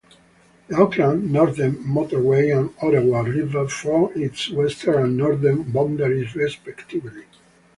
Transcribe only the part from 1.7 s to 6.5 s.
Motorway and Orewa River form its western and northern boundaries